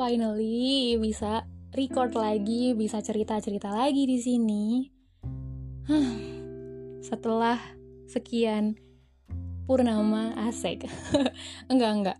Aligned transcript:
finally 0.00 0.96
bisa 0.96 1.44
record 1.76 2.16
lagi, 2.16 2.72
bisa 2.72 3.04
cerita-cerita 3.04 3.68
lagi 3.68 4.08
di 4.08 4.16
sini. 4.16 4.88
Huh, 5.84 6.16
setelah 7.04 7.60
sekian 8.08 8.80
purnama 9.68 10.32
asik. 10.48 10.88
enggak, 11.70 11.92
enggak. 11.92 12.18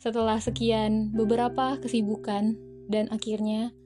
Setelah 0.00 0.40
sekian 0.40 1.12
beberapa 1.12 1.76
kesibukan 1.84 2.56
dan 2.88 3.12
akhirnya 3.12 3.76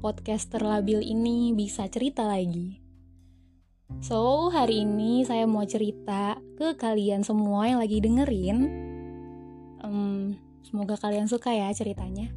podcast 0.00 0.48
terlabil 0.48 1.04
ini 1.04 1.52
bisa 1.52 1.84
cerita 1.92 2.24
lagi. 2.24 2.80
So, 4.00 4.48
hari 4.48 4.88
ini 4.88 5.20
saya 5.28 5.44
mau 5.44 5.68
cerita 5.68 6.40
ke 6.56 6.80
kalian 6.80 7.28
semua 7.28 7.68
yang 7.68 7.80
lagi 7.84 8.00
dengerin. 8.00 8.58
Um, 9.84 10.47
semoga 10.64 10.98
kalian 10.98 11.30
suka 11.30 11.54
ya 11.54 11.70
ceritanya. 11.74 12.30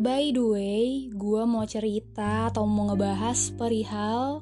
By 0.00 0.32
the 0.32 0.40
way, 0.40 0.84
gue 1.12 1.42
mau 1.44 1.68
cerita 1.68 2.48
atau 2.48 2.64
mau 2.64 2.88
ngebahas 2.88 3.52
perihal 3.52 4.40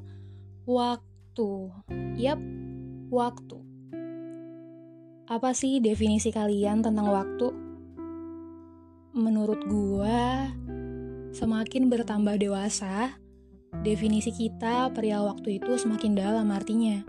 waktu. 0.63 1.51
Yap, 2.15 2.39
waktu. 3.11 3.59
Apa 5.27 5.51
sih 5.51 5.83
definisi 5.83 6.31
kalian 6.31 6.79
tentang 6.79 7.11
waktu? 7.11 7.51
Menurut 9.19 9.59
gue, 9.67 10.21
semakin 11.35 11.91
bertambah 11.91 12.39
dewasa, 12.39 13.19
definisi 13.83 14.31
kita 14.31 14.95
perihal 14.95 15.27
waktu 15.27 15.59
itu 15.59 15.75
semakin 15.75 16.15
dalam 16.15 16.47
artinya. 16.55 17.03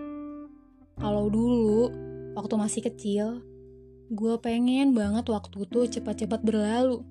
Kalau 0.98 1.30
dulu, 1.30 1.88
waktu 2.34 2.54
masih 2.58 2.82
kecil, 2.82 3.46
gue 4.10 4.34
pengen 4.42 4.90
banget 4.90 5.22
waktu 5.30 5.70
tuh 5.70 5.86
cepat-cepat 5.86 6.42
berlalu 6.42 7.06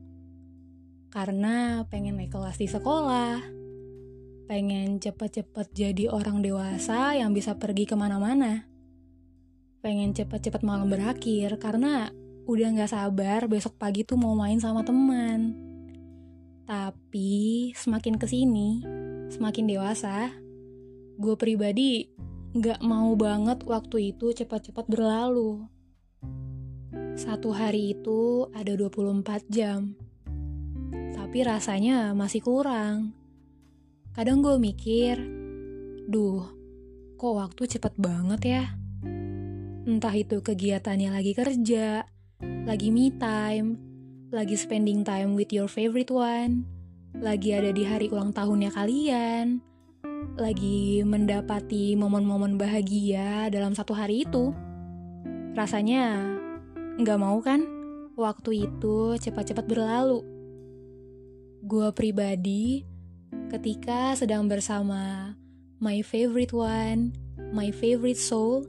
karena 1.16 1.88
pengen 1.88 2.20
naik 2.20 2.36
kelas 2.36 2.60
di 2.60 2.68
sekolah, 2.68 3.40
pengen 4.52 5.00
cepet-cepet 5.00 5.68
jadi 5.72 6.12
orang 6.12 6.44
dewasa 6.44 7.16
yang 7.16 7.32
bisa 7.32 7.56
pergi 7.56 7.88
ke 7.88 7.96
mana-mana, 7.96 8.68
pengen 9.80 10.12
cepet-cepet 10.12 10.60
malam 10.60 10.92
berakhir 10.92 11.56
karena 11.56 12.12
udah 12.46 12.68
gak 12.78 12.92
sabar 12.92 13.48
besok 13.48 13.80
pagi 13.80 14.04
tuh 14.04 14.20
mau 14.20 14.36
main 14.36 14.60
sama 14.60 14.84
teman. 14.84 15.56
Tapi 16.68 17.72
semakin 17.80 18.20
ke 18.20 18.28
sini, 18.28 18.84
semakin 19.32 19.66
dewasa, 19.72 20.36
gue 21.16 21.36
pribadi 21.40 22.12
gak 22.60 22.84
mau 22.84 23.16
banget 23.16 23.64
waktu 23.64 24.14
itu 24.14 24.36
cepat-cepat 24.36 24.86
berlalu. 24.92 25.79
Satu 27.20 27.52
hari 27.52 28.00
itu 28.00 28.48
ada 28.56 28.72
24 28.80 29.44
jam 29.52 29.92
tapi 31.30 31.46
rasanya 31.46 32.18
masih 32.18 32.42
kurang. 32.42 33.14
Kadang 34.18 34.42
gue 34.42 34.58
mikir, 34.58 35.14
duh, 36.10 36.42
kok 37.22 37.34
waktu 37.38 37.70
cepet 37.70 37.94
banget 38.02 38.42
ya? 38.42 38.64
Entah 39.86 40.10
itu 40.18 40.42
kegiatannya 40.42 41.14
lagi 41.14 41.38
kerja, 41.38 42.02
lagi 42.66 42.90
me 42.90 43.14
time, 43.14 43.78
lagi 44.34 44.58
spending 44.58 45.06
time 45.06 45.38
with 45.38 45.54
your 45.54 45.70
favorite 45.70 46.10
one, 46.10 46.66
lagi 47.14 47.54
ada 47.54 47.70
di 47.70 47.86
hari 47.86 48.10
ulang 48.10 48.34
tahunnya 48.34 48.74
kalian, 48.74 49.62
lagi 50.34 51.06
mendapati 51.06 51.94
momen-momen 51.94 52.58
bahagia 52.58 53.54
dalam 53.54 53.78
satu 53.78 53.94
hari 53.94 54.26
itu. 54.26 54.50
Rasanya 55.54 56.39
nggak 57.00 57.16
mau 57.16 57.40
kan 57.40 57.64
waktu 58.20 58.68
itu 58.68 59.16
cepat-cepat 59.16 59.64
berlalu. 59.64 60.20
Gue 61.64 61.88
pribadi, 61.96 62.84
ketika 63.48 64.20
sedang 64.20 64.52
bersama 64.52 65.32
my 65.80 66.04
favorite 66.04 66.52
one, 66.52 67.16
my 67.56 67.72
favorite 67.72 68.20
soul, 68.20 68.68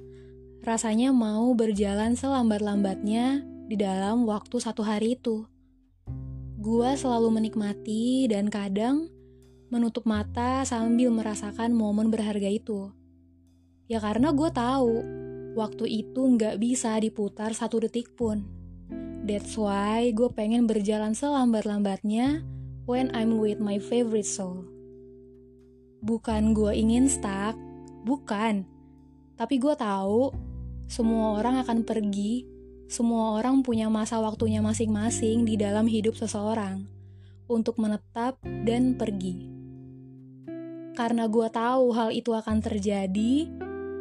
rasanya 0.62 1.10
mau 1.10 1.50
berjalan 1.58 2.14
selambat-lambatnya 2.14 3.42
di 3.66 3.74
dalam 3.74 4.22
waktu 4.30 4.62
satu 4.62 4.86
hari 4.86 5.18
itu. 5.18 5.50
Gue 6.62 6.94
selalu 6.94 7.34
menikmati 7.34 8.30
dan 8.30 8.46
kadang 8.46 9.10
menutup 9.74 10.06
mata 10.06 10.62
sambil 10.62 11.10
merasakan 11.10 11.74
momen 11.74 12.14
berharga 12.14 12.46
itu. 12.46 12.94
Ya 13.90 13.98
karena 13.98 14.30
gue 14.30 14.50
tahu, 14.54 15.02
waktu 15.58 15.86
itu 16.04 16.20
nggak 16.36 16.62
bisa 16.62 16.94
diputar 17.02 17.54
satu 17.54 17.82
detik 17.82 18.14
pun. 18.14 18.46
That's 19.26 19.54
why 19.54 20.10
gue 20.16 20.30
pengen 20.32 20.64
berjalan 20.64 21.12
selambat-lambatnya 21.12 22.42
when 22.88 23.12
I'm 23.12 23.38
with 23.38 23.60
my 23.62 23.78
favorite 23.78 24.26
soul. 24.26 24.66
Bukan 26.00 26.56
gue 26.56 26.72
ingin 26.72 27.06
stuck, 27.06 27.54
bukan. 28.08 28.64
Tapi 29.36 29.60
gue 29.60 29.76
tahu 29.76 30.32
semua 30.90 31.38
orang 31.38 31.60
akan 31.62 31.84
pergi, 31.84 32.48
semua 32.90 33.38
orang 33.38 33.62
punya 33.62 33.86
masa 33.86 34.18
waktunya 34.18 34.58
masing-masing 34.58 35.46
di 35.46 35.54
dalam 35.54 35.86
hidup 35.86 36.18
seseorang 36.18 36.88
untuk 37.46 37.78
menetap 37.78 38.40
dan 38.66 38.98
pergi. 38.98 39.46
Karena 40.98 41.30
gue 41.30 41.46
tahu 41.46 41.94
hal 41.94 42.10
itu 42.10 42.34
akan 42.34 42.58
terjadi, 42.58 43.46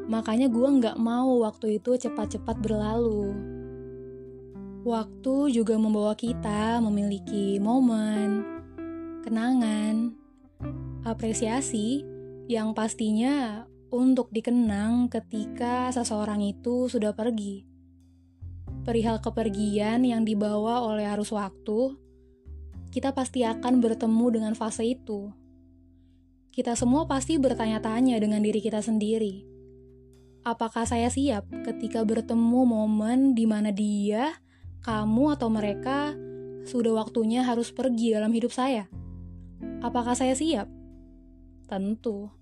makanya 0.09 0.49
gue 0.49 0.65
nggak 0.81 0.97
mau 0.97 1.45
waktu 1.45 1.77
itu 1.77 1.93
cepat-cepat 1.93 2.57
berlalu. 2.57 3.29
Waktu 4.81 5.53
juga 5.53 5.77
membawa 5.77 6.17
kita 6.17 6.81
memiliki 6.81 7.61
momen, 7.61 8.41
kenangan, 9.21 10.17
apresiasi 11.05 12.01
yang 12.49 12.73
pastinya 12.73 13.69
untuk 13.93 14.33
dikenang 14.33 15.13
ketika 15.13 15.93
seseorang 15.93 16.41
itu 16.41 16.89
sudah 16.89 17.13
pergi. 17.13 17.69
Perihal 18.81 19.21
kepergian 19.21 20.01
yang 20.01 20.25
dibawa 20.25 20.81
oleh 20.81 21.05
arus 21.13 21.29
waktu, 21.29 21.93
kita 22.89 23.13
pasti 23.13 23.45
akan 23.45 23.77
bertemu 23.77 24.25
dengan 24.33 24.53
fase 24.57 24.81
itu. 24.97 25.29
Kita 26.49 26.73
semua 26.73 27.05
pasti 27.05 27.37
bertanya-tanya 27.37 28.17
dengan 28.17 28.41
diri 28.41 28.57
kita 28.57 28.81
sendiri. 28.81 29.58
Apakah 30.49 30.81
saya 30.81 31.13
siap 31.13 31.45
ketika 31.61 32.01
bertemu 32.01 32.65
momen 32.65 33.37
di 33.37 33.45
mana 33.45 33.69
dia, 33.69 34.33
kamu, 34.81 35.37
atau 35.37 35.45
mereka 35.45 36.17
sudah 36.65 36.97
waktunya 36.97 37.45
harus 37.45 37.69
pergi 37.69 38.17
dalam 38.17 38.33
hidup 38.33 38.49
saya? 38.49 38.89
Apakah 39.85 40.17
saya 40.17 40.33
siap? 40.33 40.65
Tentu. 41.69 42.33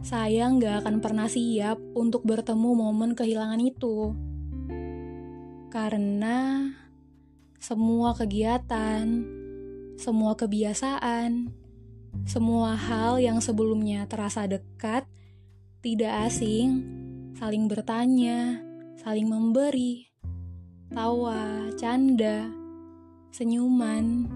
Saya 0.00 0.48
nggak 0.48 0.80
akan 0.80 1.04
pernah 1.04 1.28
siap 1.28 1.76
untuk 1.92 2.24
bertemu 2.24 2.72
momen 2.72 3.12
kehilangan 3.12 3.60
itu. 3.60 4.16
Karena 5.68 6.72
semua 7.60 8.16
kegiatan, 8.16 9.04
semua 10.00 10.40
kebiasaan, 10.40 11.52
semua 12.24 12.80
hal 12.80 13.20
yang 13.20 13.44
sebelumnya 13.44 14.08
terasa 14.08 14.48
dekat, 14.48 15.04
tidak 15.84 16.32
asing, 16.32 17.01
saling 17.36 17.68
bertanya, 17.68 18.60
saling 19.00 19.26
memberi, 19.28 20.08
tawa, 20.92 21.72
canda, 21.80 22.48
senyuman, 23.32 24.28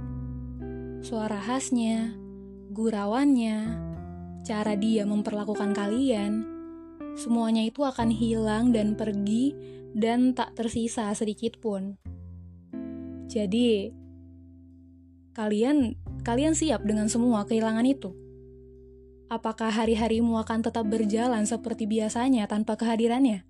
suara 1.05 1.37
khasnya, 1.37 2.17
gurauannya, 2.73 3.59
cara 4.43 4.75
dia 4.75 5.05
memperlakukan 5.05 5.77
kalian, 5.77 6.45
semuanya 7.15 7.63
itu 7.69 7.85
akan 7.85 8.09
hilang 8.09 8.73
dan 8.73 8.97
pergi 8.97 9.53
dan 9.97 10.33
tak 10.33 10.57
tersisa 10.57 11.13
sedikit 11.13 11.61
pun. 11.61 11.97
Jadi, 13.29 13.93
kalian 15.37 15.93
kalian 16.25 16.57
siap 16.57 16.83
dengan 16.83 17.13
semua 17.13 17.45
kehilangan 17.45 17.85
itu? 17.85 18.26
Apakah 19.27 19.75
hari-harimu 19.75 20.39
akan 20.39 20.63
tetap 20.63 20.87
berjalan 20.87 21.43
seperti 21.43 21.91
biasanya 21.91 22.47
tanpa 22.47 22.79
kehadirannya? 22.79 23.43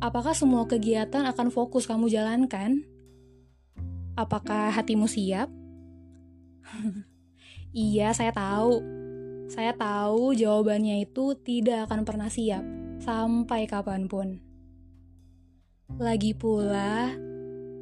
Apakah 0.00 0.32
semua 0.32 0.64
kegiatan 0.64 1.28
akan 1.28 1.52
fokus 1.52 1.84
kamu 1.84 2.08
jalankan? 2.08 2.88
Apakah 4.16 4.72
hatimu 4.72 5.04
siap? 5.04 5.52
Iya, 7.70 8.10
saya 8.10 8.34
tahu. 8.34 8.82
Saya 9.46 9.70
tahu 9.78 10.34
jawabannya 10.34 11.06
itu 11.06 11.38
tidak 11.38 11.86
akan 11.86 12.02
pernah 12.02 12.26
siap, 12.26 12.66
sampai 12.98 13.70
kapan 13.70 14.10
pun. 14.10 14.42
Lagi 15.94 16.34
pula, 16.34 17.14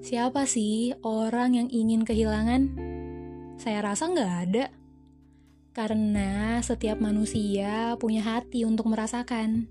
siapa 0.04 0.44
sih 0.44 0.92
orang 1.00 1.56
yang 1.56 1.68
ingin 1.72 2.04
kehilangan? 2.04 2.68
Saya 3.56 3.80
rasa 3.80 4.12
nggak 4.12 4.32
ada. 4.44 4.64
Karena 5.78 6.58
setiap 6.58 6.98
manusia 6.98 7.94
punya 8.02 8.26
hati 8.26 8.66
untuk 8.66 8.90
merasakan. 8.90 9.70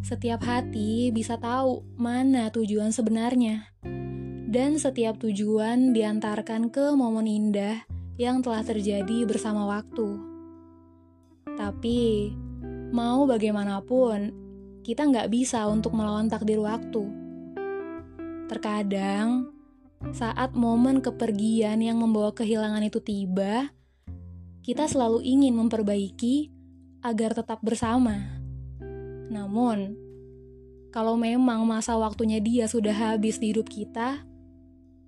Setiap 0.00 0.40
hati 0.40 1.12
bisa 1.12 1.36
tahu 1.36 1.84
mana 2.00 2.48
tujuan 2.48 2.88
sebenarnya. 2.88 3.68
dan 4.46 4.78
setiap 4.80 5.18
tujuan 5.20 5.92
diantarkan 5.92 6.70
ke 6.72 6.94
momen 6.94 7.26
indah 7.26 7.84
yang 8.16 8.40
telah 8.40 8.64
terjadi 8.64 9.28
bersama 9.28 9.68
waktu. 9.68 10.16
Tapi, 11.58 12.32
mau 12.94 13.28
bagaimanapun, 13.28 14.32
kita 14.80 15.04
nggak 15.04 15.28
bisa 15.28 15.66
untuk 15.68 15.92
melawan 15.92 16.30
takdir 16.30 16.62
waktu. 16.62 17.04
Terkadang, 18.48 19.50
saat 20.14 20.54
momen 20.54 21.02
kepergian 21.02 21.82
yang 21.82 21.98
membawa 22.00 22.32
kehilangan 22.32 22.86
itu 22.86 23.02
tiba, 23.02 23.68
kita 24.66 24.90
selalu 24.90 25.22
ingin 25.22 25.54
memperbaiki 25.54 26.50
agar 26.98 27.38
tetap 27.38 27.62
bersama. 27.62 28.18
Namun, 29.30 29.94
kalau 30.90 31.14
memang 31.14 31.62
masa 31.62 31.94
waktunya 31.94 32.42
dia 32.42 32.66
sudah 32.66 32.90
habis 32.90 33.38
di 33.38 33.54
hidup 33.54 33.70
kita, 33.70 34.26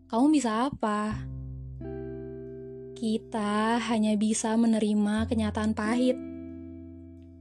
kamu 0.06 0.26
bisa 0.30 0.70
apa? 0.70 1.26
Kita 2.94 3.82
hanya 3.82 4.14
bisa 4.14 4.54
menerima 4.54 5.26
kenyataan 5.26 5.74
pahit, 5.74 6.14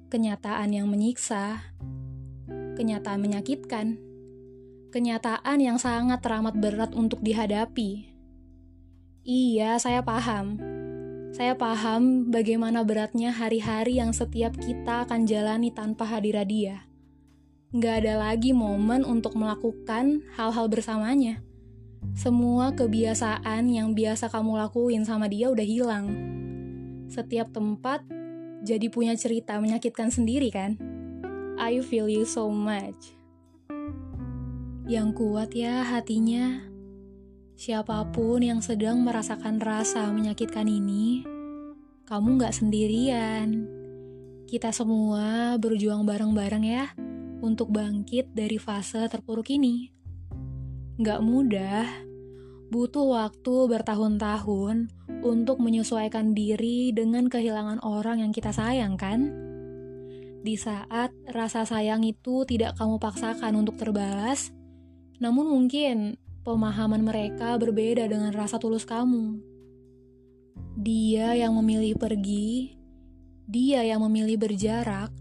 kenyataan 0.10 0.74
yang 0.74 0.90
menyiksa, 0.90 1.70
kenyataan 2.82 3.22
menyakitkan, 3.22 4.02
kenyataan 4.90 5.62
yang 5.62 5.78
sangat 5.78 6.26
teramat 6.26 6.58
berat 6.58 6.98
untuk 6.98 7.22
dihadapi. 7.22 8.10
Iya, 9.22 9.78
saya 9.78 10.02
paham. 10.02 10.77
Saya 11.32 11.54
paham 11.56 12.30
bagaimana 12.32 12.84
beratnya 12.84 13.34
hari-hari 13.34 14.00
yang 14.00 14.16
setiap 14.16 14.56
kita 14.58 15.08
akan 15.08 15.28
jalani 15.28 15.70
tanpa 15.74 16.08
hadirat 16.08 16.48
dia. 16.48 16.88
Nggak 17.72 18.06
ada 18.06 18.14
lagi 18.32 18.56
momen 18.56 19.04
untuk 19.04 19.36
melakukan 19.36 20.24
hal-hal 20.40 20.66
bersamanya 20.72 21.44
semua 22.18 22.74
kebiasaan 22.74 23.70
yang 23.70 23.94
biasa 23.94 24.30
kamu 24.30 24.58
lakuin 24.58 25.06
sama 25.06 25.30
dia 25.30 25.54
udah 25.54 25.66
hilang. 25.66 26.06
Setiap 27.10 27.54
tempat 27.54 28.02
jadi 28.66 28.90
punya 28.90 29.14
cerita 29.14 29.58
menyakitkan 29.62 30.10
sendiri 30.10 30.50
kan? 30.50 30.78
I 31.58 31.82
feel 31.82 32.10
you 32.10 32.26
so 32.26 32.50
much. 32.50 33.18
Yang 34.90 35.08
kuat 35.18 35.54
ya 35.54 35.84
hatinya. 35.84 36.64
Siapa 37.58 38.06
pun 38.14 38.46
yang 38.46 38.62
sedang 38.62 39.02
merasakan 39.02 39.58
rasa 39.58 40.14
menyakitkan 40.14 40.70
ini, 40.70 41.26
kamu 42.06 42.38
gak 42.38 42.54
sendirian. 42.54 43.66
Kita 44.46 44.70
semua 44.70 45.58
berjuang 45.58 46.06
bareng-bareng 46.06 46.62
ya 46.62 46.94
untuk 47.42 47.74
bangkit 47.74 48.30
dari 48.38 48.62
fase 48.62 49.10
terpuruk 49.10 49.50
ini. 49.50 49.90
Gak 51.02 51.26
mudah, 51.26 51.90
butuh 52.70 53.26
waktu 53.26 53.56
bertahun-tahun 53.74 54.94
untuk 55.26 55.58
menyesuaikan 55.58 56.38
diri 56.38 56.94
dengan 56.94 57.26
kehilangan 57.26 57.82
orang 57.82 58.22
yang 58.22 58.30
kita 58.30 58.54
sayang, 58.54 59.02
kan? 59.02 59.34
Di 60.46 60.54
saat 60.62 61.10
rasa 61.34 61.66
sayang 61.66 62.06
itu 62.06 62.46
tidak 62.46 62.78
kamu 62.78 63.02
paksakan 63.02 63.58
untuk 63.58 63.82
terbalas, 63.82 64.54
namun 65.18 65.50
mungkin 65.50 66.22
pemahaman 66.48 67.04
mereka 67.04 67.60
berbeda 67.60 68.08
dengan 68.08 68.32
rasa 68.32 68.56
tulus 68.56 68.88
kamu. 68.88 69.36
Dia 70.80 71.36
yang 71.36 71.60
memilih 71.60 72.00
pergi, 72.00 72.72
dia 73.44 73.84
yang 73.84 74.00
memilih 74.08 74.40
berjarak, 74.40 75.12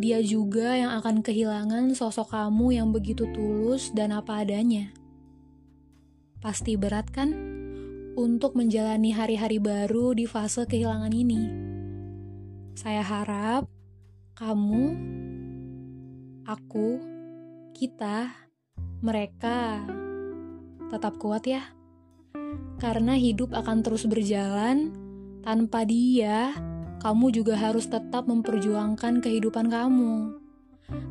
dia 0.00 0.24
juga 0.24 0.80
yang 0.80 0.96
akan 0.96 1.20
kehilangan 1.20 1.92
sosok 1.92 2.32
kamu 2.32 2.80
yang 2.80 2.88
begitu 2.88 3.28
tulus 3.36 3.92
dan 3.92 4.16
apa 4.16 4.40
adanya. 4.40 4.88
Pasti 6.40 6.80
berat 6.80 7.12
kan 7.12 7.36
untuk 8.16 8.56
menjalani 8.56 9.12
hari-hari 9.12 9.60
baru 9.60 10.16
di 10.16 10.24
fase 10.24 10.64
kehilangan 10.64 11.12
ini. 11.12 11.42
Saya 12.80 13.04
harap 13.04 13.68
kamu, 14.40 14.96
aku, 16.48 16.96
kita, 17.76 18.32
mereka 19.04 19.84
tetap 20.90 21.16
kuat 21.16 21.46
ya. 21.46 21.70
Karena 22.82 23.14
hidup 23.14 23.54
akan 23.54 23.86
terus 23.86 24.04
berjalan 24.04 24.90
tanpa 25.40 25.86
dia, 25.86 26.52
kamu 27.00 27.32
juga 27.32 27.56
harus 27.56 27.88
tetap 27.88 28.28
memperjuangkan 28.28 29.24
kehidupan 29.24 29.72
kamu. 29.72 30.36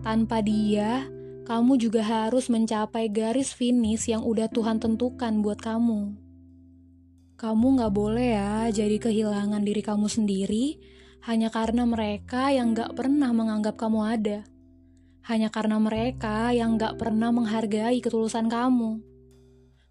Tanpa 0.03 0.43
dia, 0.43 1.07
kamu 1.49 1.81
juga 1.81 2.05
harus 2.05 2.45
mencapai 2.45 3.09
garis 3.09 3.55
finish 3.55 4.05
yang 4.05 4.21
udah 4.21 4.45
Tuhan 4.53 4.77
tentukan 4.77 5.41
buat 5.41 5.57
kamu. 5.57 6.13
Kamu 7.39 7.67
gak 7.79 7.93
boleh 7.95 8.35
ya 8.35 8.67
jadi 8.69 8.99
kehilangan 8.99 9.63
diri 9.63 9.79
kamu 9.79 10.11
sendiri 10.11 10.77
hanya 11.25 11.47
karena 11.47 11.87
mereka 11.87 12.51
yang 12.51 12.77
gak 12.77 12.93
pernah 12.93 13.31
menganggap 13.31 13.79
kamu 13.79 13.99
ada. 14.05 14.39
Hanya 15.25 15.49
karena 15.49 15.79
mereka 15.81 16.51
yang 16.51 16.77
gak 16.77 16.99
pernah 16.99 17.31
menghargai 17.33 17.97
ketulusan 18.03 18.45
kamu. 18.45 19.01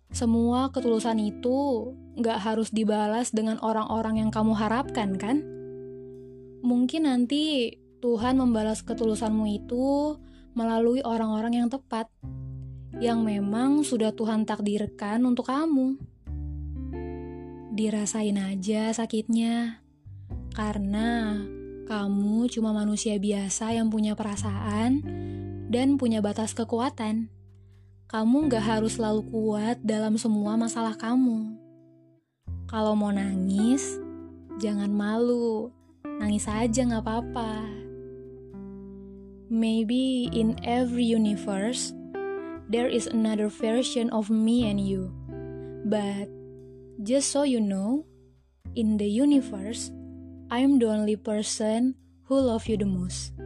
Semua 0.08 0.72
ketulusan 0.72 1.20
itu 1.20 1.92
gak 2.16 2.40
harus 2.40 2.72
dibalas 2.72 3.28
dengan 3.30 3.60
orang-orang 3.60 4.24
yang 4.24 4.30
kamu 4.32 4.56
harapkan, 4.56 5.20
kan? 5.20 5.44
Mungkin 6.64 7.06
nanti 7.06 7.76
Tuhan 8.00 8.40
membalas 8.40 8.80
ketulusanmu 8.82 9.46
itu 9.52 10.16
melalui 10.56 11.04
orang-orang 11.04 11.62
yang 11.62 11.68
tepat, 11.70 12.10
yang 12.98 13.22
memang 13.22 13.86
sudah 13.86 14.10
Tuhan 14.10 14.42
takdirkan 14.48 15.22
untuk 15.22 15.46
kamu. 15.46 16.00
Dirasain 17.78 18.34
aja 18.34 18.90
sakitnya, 18.90 19.84
karena 20.50 21.38
kamu 21.86 22.50
cuma 22.50 22.74
manusia 22.74 23.14
biasa 23.22 23.76
yang 23.78 23.86
punya 23.86 24.18
perasaan 24.18 25.04
dan 25.70 25.94
punya 25.94 26.18
batas 26.18 26.58
kekuatan. 26.58 27.37
Kamu 28.08 28.48
gak 28.48 28.64
harus 28.64 28.96
selalu 28.96 29.20
kuat 29.28 29.84
dalam 29.84 30.16
semua 30.16 30.56
masalah 30.56 30.96
kamu. 30.96 31.60
Kalau 32.64 32.96
mau 32.96 33.12
nangis, 33.12 34.00
jangan 34.56 34.88
malu. 34.88 35.68
Nangis 36.16 36.48
aja 36.48 36.88
gak 36.88 37.04
apa-apa. 37.04 37.68
Maybe 39.52 40.32
in 40.32 40.56
every 40.64 41.04
universe, 41.04 41.92
there 42.72 42.88
is 42.88 43.04
another 43.04 43.52
version 43.52 44.08
of 44.08 44.32
me 44.32 44.64
and 44.64 44.80
you. 44.80 45.12
But 45.84 46.32
just 47.04 47.28
so 47.28 47.44
you 47.44 47.60
know, 47.60 48.08
in 48.72 48.96
the 48.96 49.04
universe, 49.04 49.92
I'm 50.48 50.80
the 50.80 50.88
only 50.88 51.20
person 51.20 52.00
who 52.24 52.40
love 52.40 52.72
you 52.72 52.80
the 52.80 52.88
most. 52.88 53.36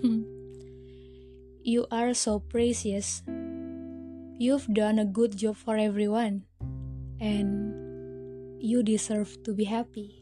you 1.60 1.84
are 1.92 2.16
so 2.16 2.40
precious. 2.40 3.20
You've 4.38 4.66
done 4.74 4.98
a 4.98 5.04
good 5.04 5.36
job 5.36 5.56
for 5.56 5.76
everyone, 5.76 6.44
and 7.20 7.74
you 8.60 8.82
deserve 8.82 9.42
to 9.44 9.54
be 9.54 9.64
happy. 9.64 10.21